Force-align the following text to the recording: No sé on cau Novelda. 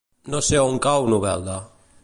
No 0.35 0.39
sé 0.47 0.61
on 0.69 0.81
cau 0.87 1.07
Novelda. 1.15 1.59